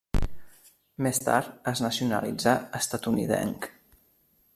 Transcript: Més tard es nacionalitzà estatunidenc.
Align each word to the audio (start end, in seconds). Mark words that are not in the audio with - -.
Més 1.07 1.19
tard 1.25 1.69
es 1.71 1.83
nacionalitzà 1.87 2.57
estatunidenc. 2.81 3.69